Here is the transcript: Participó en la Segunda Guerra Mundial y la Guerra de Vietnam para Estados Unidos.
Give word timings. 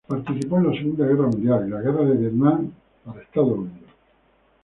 Participó 0.07 0.57
en 0.57 0.65
la 0.65 0.73
Segunda 0.73 1.05
Guerra 1.05 1.27
Mundial 1.27 1.67
y 1.67 1.69
la 1.69 1.81
Guerra 1.81 2.01
de 2.05 2.17
Vietnam 2.17 2.71
para 3.05 3.21
Estados 3.21 3.51
Unidos. 3.55 3.91